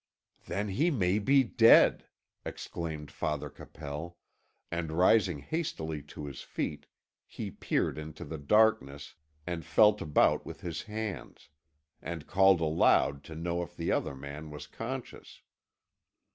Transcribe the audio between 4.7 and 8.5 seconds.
and rising hastily to his feet, he peered into the